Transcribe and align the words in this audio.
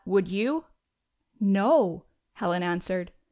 Would 0.03 0.27
you?"" 0.27 0.65
No," 1.59 2.05
Helen 2.33 2.63
answered. 2.63 3.11